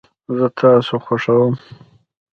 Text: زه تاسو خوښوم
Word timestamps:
زه 0.37 0.47
تاسو 0.59 0.95
خوښوم 1.05 1.53